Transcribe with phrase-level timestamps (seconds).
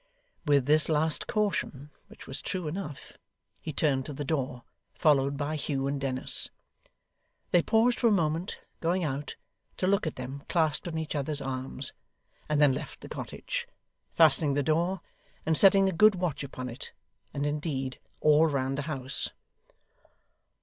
[0.47, 3.19] With this last caution, which was true enough,
[3.59, 4.63] he turned to the door,
[4.95, 6.49] followed by Hugh and Dennis.
[7.51, 9.35] They paused for a moment, going out,
[9.77, 11.93] to look at them clasped in each other's arms,
[12.49, 13.67] and then left the cottage;
[14.15, 15.01] fastening the door,
[15.45, 16.93] and setting a good watch upon it,
[17.31, 19.29] and indeed all round the house.